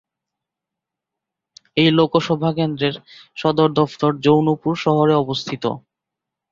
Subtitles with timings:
[1.77, 2.95] এই লোকসভা কেন্দ্রের
[3.37, 5.63] সদর দফতর জৌনপুর শহরে অবস্থিত।